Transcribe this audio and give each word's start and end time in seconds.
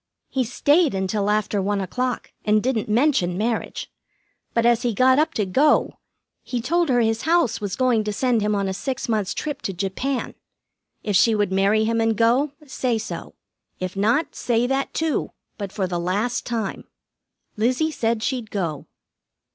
"He 0.29 0.43
stayed 0.43 0.95
until 0.95 1.29
after 1.29 1.61
one 1.61 1.79
o'clock, 1.79 2.31
and 2.43 2.63
didn't 2.63 2.89
mention 2.89 3.37
marriage. 3.37 3.91
But 4.55 4.65
as 4.65 4.81
he 4.81 4.95
got 4.95 5.19
up 5.19 5.35
to 5.35 5.45
go 5.45 5.99
he 6.41 6.59
told 6.59 6.89
her 6.89 7.01
his 7.01 7.21
house 7.21 7.61
was 7.61 7.75
going 7.75 8.03
to 8.05 8.11
send 8.11 8.41
him 8.41 8.55
on 8.55 8.67
a 8.67 8.73
six 8.73 9.07
months' 9.07 9.35
trip 9.35 9.61
to 9.61 9.73
Japan. 9.73 10.33
If 11.03 11.15
she 11.15 11.35
would 11.35 11.51
marry 11.51 11.83
him 11.83 12.01
and 12.01 12.17
go, 12.17 12.53
say 12.65 12.97
so. 12.97 13.35
If 13.79 13.95
not, 13.95 14.33
say 14.33 14.65
that, 14.65 14.91
too, 14.95 15.33
but 15.59 15.71
for 15.71 15.85
the 15.85 15.99
last 15.99 16.47
time. 16.47 16.85
Lizzie 17.55 17.91
said 17.91 18.23
she'd 18.23 18.49
go." 18.49 18.87